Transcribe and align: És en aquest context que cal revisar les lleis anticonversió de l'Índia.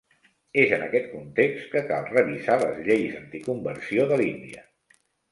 És 0.61 0.71
en 0.75 0.83
aquest 0.85 1.03
context 1.09 1.67
que 1.73 1.83
cal 1.91 2.07
revisar 2.13 2.55
les 2.63 2.79
lleis 2.87 3.19
anticonversió 3.19 4.07
de 4.13 4.17
l'Índia. 4.23 4.65